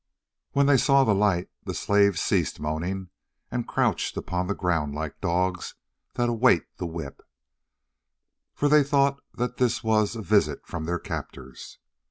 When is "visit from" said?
10.23-10.85